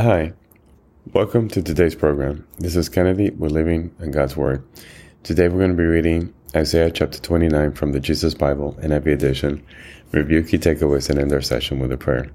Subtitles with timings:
[0.00, 0.32] Hi,
[1.12, 2.46] welcome to today's program.
[2.56, 3.28] This is Kennedy.
[3.32, 4.64] We're living in God's Word.
[5.24, 9.62] Today we're going to be reading Isaiah chapter 29 from the Jesus Bible NIV edition.
[10.10, 12.30] Review key takeaways and end our session with a prayer.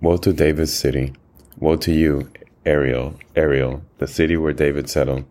[0.00, 1.14] Woe to David's city!
[1.58, 2.30] Woe to you,
[2.64, 5.24] Ariel, Ariel, the city where David settled.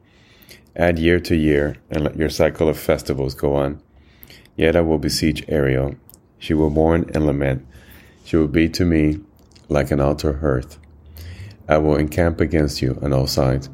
[0.75, 3.81] Add year to year, and let your cycle of festivals go on.
[4.57, 5.95] Yet I will besiege Ariel.
[6.39, 7.65] She will mourn and lament.
[8.25, 9.21] She will be to me
[9.71, 10.77] like an altar hearth.
[11.69, 13.69] I will encamp against you on all sides.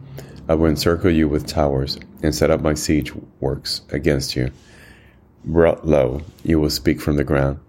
[0.47, 4.51] I will encircle you with towers and set up my siege works against you.
[5.43, 7.59] Brought low, you will speak from the ground.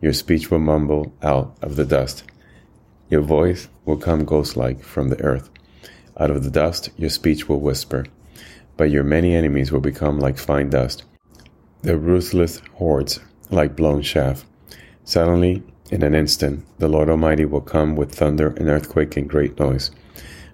[0.00, 2.24] Your speech will mumble out of the dust.
[3.10, 5.50] Your voice will come ghost like from the earth.
[6.18, 8.06] Out of the dust, your speech will whisper.
[8.76, 11.04] But your many enemies will become like fine dust,
[11.82, 13.20] their ruthless hordes
[13.50, 14.46] like blown chaff.
[15.04, 19.58] Suddenly, in an instant, the Lord Almighty will come with thunder and earthquake and great
[19.58, 19.90] noise,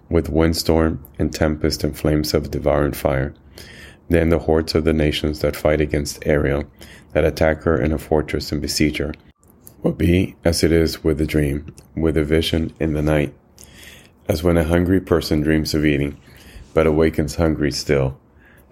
[0.09, 3.33] with windstorm and tempest and flames of devouring fire.
[4.09, 6.65] Then the hordes of the nations that fight against Ariel,
[7.13, 9.15] that attack her in a fortress and besiege her,
[9.83, 13.33] will be as it is with a dream, with a vision in the night,
[14.29, 16.21] as when a hungry person dreams of eating,
[16.75, 18.19] but awakens hungry still,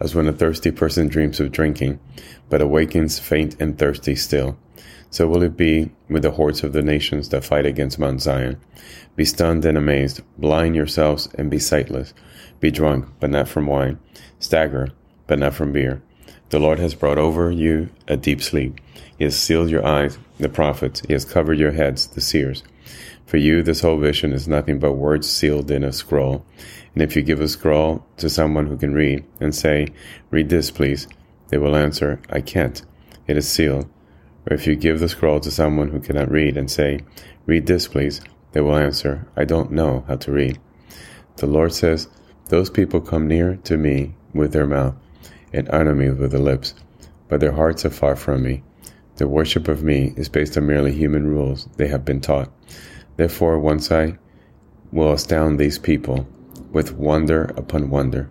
[0.01, 2.01] as when a thirsty person dreams of drinking,
[2.49, 4.59] but awakens faint and thirsty still.
[5.11, 8.61] So will it be with the hordes of the nations that fight against Mount Zion.
[9.17, 12.15] Be stunned and amazed, blind yourselves and be sightless.
[12.61, 13.99] Be drunk, but not from wine.
[14.39, 14.89] Stagger,
[15.27, 16.03] but not from beer.
[16.51, 18.81] The Lord has brought over you a deep sleep.
[19.19, 21.03] He has sealed your eyes, the prophets.
[21.07, 22.63] He has covered your heads, the seers.
[23.27, 26.47] For you, this whole vision is nothing but words sealed in a scroll.
[26.95, 29.89] And if you give a scroll to someone who can read and say,
[30.31, 31.07] Read this, please,
[31.49, 32.83] they will answer, I can't.
[33.27, 33.89] It is sealed.
[34.49, 37.01] Or if you give the scroll to someone who cannot read and say,
[37.45, 40.59] Read this, please, they will answer, I don't know how to read.
[41.37, 42.09] The Lord says,
[42.47, 44.95] Those people come near to me with their mouth
[45.53, 46.75] and honor me with their lips,
[47.29, 48.63] but their hearts are far from me.
[49.17, 52.51] Their worship of me is based on merely human rules they have been taught.
[53.17, 54.17] Therefore, once I
[54.93, 56.27] will astound these people
[56.73, 58.31] with wonder upon wonder.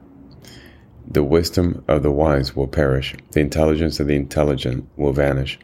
[1.05, 5.59] The wisdom of the wise will perish, the intelligence of the intelligent will vanish.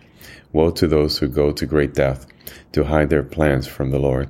[0.52, 2.26] Woe to those who go to great death
[2.74, 4.30] to hide their plans from the Lord,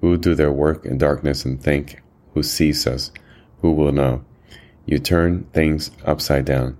[0.00, 2.02] who do their work in darkness and think,
[2.34, 3.12] who sees us,
[3.60, 4.24] who will know.
[4.86, 6.76] You turn things upside down,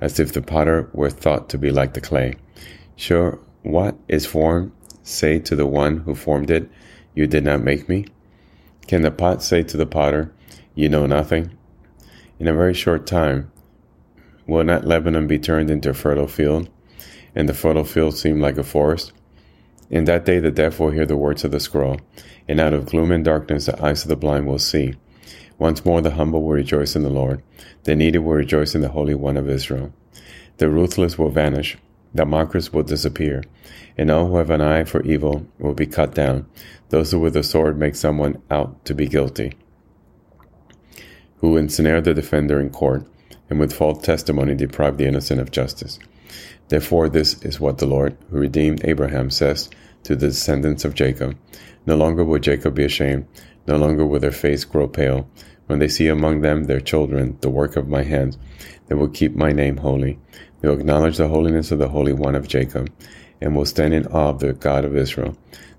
[0.00, 2.34] as if the potter were thought to be like the clay.
[2.96, 4.72] Sure, what is formed,
[5.02, 6.70] say to the one who formed it,
[7.14, 8.06] you did not make me?
[8.86, 10.32] Can the pot say to the potter,
[10.74, 11.50] You know nothing?
[12.38, 13.50] In a very short time,
[14.46, 16.68] will not Lebanon be turned into a fertile field,
[17.34, 19.12] and the fertile field seem like a forest?
[19.90, 21.98] In that day the deaf will hear the words of the scroll,
[22.46, 24.94] and out of gloom and darkness the eyes of the blind will see.
[25.58, 27.42] Once more the humble will rejoice in the Lord,
[27.84, 29.92] the needy will rejoice in the Holy One of Israel.
[30.58, 31.76] The ruthless will vanish,
[32.14, 33.42] the mockers will disappear,
[33.96, 36.46] and all who have an eye for evil will be cut down,
[36.88, 39.54] those who with the sword make someone out to be guilty,
[41.38, 43.06] who ensnare the defender in court,
[43.48, 45.98] and with false testimony deprive the innocent of justice.
[46.70, 49.68] Therefore, this is what the Lord, who redeemed Abraham, says
[50.04, 51.36] to the descendants of Jacob
[51.84, 53.26] No longer will Jacob be ashamed,
[53.66, 55.28] no longer will their face grow pale.
[55.66, 58.38] When they see among them their children, the work of my hands,
[58.86, 60.20] they will keep my name holy.
[60.60, 62.88] They will acknowledge the holiness of the Holy One of Jacob,
[63.40, 65.36] and will stand in awe of the God of Israel.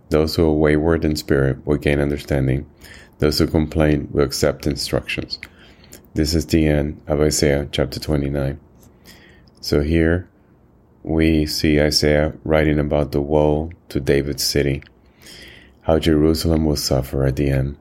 [0.10, 2.70] Those who are wayward in spirit will gain understanding.
[3.20, 5.40] Those who complain will accept instructions.
[6.16, 8.60] This is the end of Isaiah chapter 29.
[9.62, 10.28] So here
[11.04, 14.84] we see Isaiah writing about the woe to David's city,
[15.82, 17.78] how Jerusalem will suffer at the end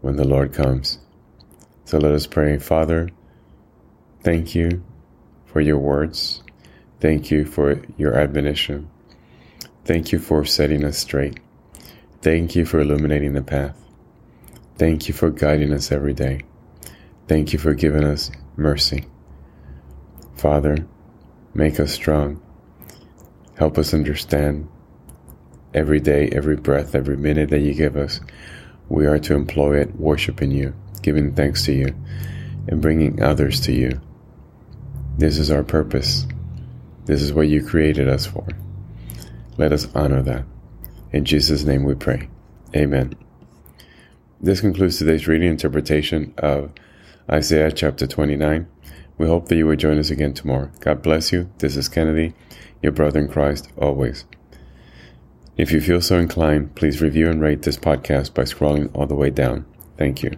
[0.00, 0.98] when the Lord comes.
[1.84, 2.58] So let us pray.
[2.58, 3.10] Father,
[4.22, 4.82] thank you
[5.46, 6.42] for your words.
[7.00, 8.88] Thank you for your admonition.
[9.84, 11.40] Thank you for setting us straight.
[12.22, 13.76] Thank you for illuminating the path.
[14.78, 16.42] Thank you for guiding us every day.
[17.28, 19.04] Thank you for giving us mercy.
[20.36, 20.86] Father,
[21.54, 22.40] make us strong.
[23.56, 24.68] Help us understand
[25.74, 28.20] every day, every breath, every minute that you give us.
[28.88, 31.94] We are to employ it worshiping you, giving thanks to you,
[32.68, 34.00] and bringing others to you.
[35.18, 36.26] This is our purpose.
[37.04, 38.46] This is what you created us for.
[39.58, 40.44] Let us honor that.
[41.12, 42.28] In Jesus' name we pray.
[42.74, 43.14] Amen.
[44.40, 46.72] This concludes today's reading interpretation of
[47.30, 48.66] Isaiah chapter 29.
[49.18, 50.70] We hope that you will join us again tomorrow.
[50.80, 51.50] God bless you.
[51.58, 52.34] This is Kennedy,
[52.82, 54.24] your brother in Christ, always.
[55.56, 59.14] If you feel so inclined, please review and rate this podcast by scrolling all the
[59.14, 59.66] way down.
[59.98, 60.32] Thank you.